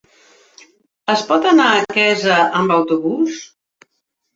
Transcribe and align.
Es 1.17 1.21
pot 1.29 1.47
anar 1.51 1.69
a 1.75 1.85
Quesa 1.95 2.41
amb 2.41 2.79
autobús? 2.81 3.41